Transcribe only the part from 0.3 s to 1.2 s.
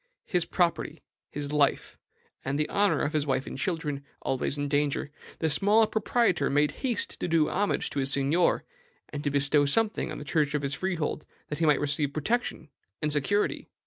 property,